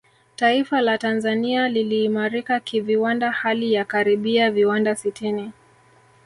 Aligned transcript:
Taifa 0.35 0.81
la 0.81 0.97
Tanzania 0.97 1.67
liliimarika 1.69 2.59
kiviwanda 2.59 3.31
hali 3.31 3.73
ya 3.73 3.85
karibia 3.85 4.51
viwanda 4.51 4.95
sitini 4.95 5.51